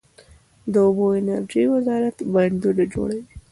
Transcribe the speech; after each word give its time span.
د 0.71 0.73
اوبو 0.85 1.03
او 1.09 1.17
انرژۍ 1.19 1.65
وزارت 1.73 2.17
بندونه 2.33 2.83
جوړوي؟ 2.93 3.23